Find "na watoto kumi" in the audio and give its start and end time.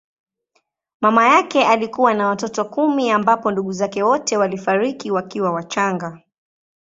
2.13-3.11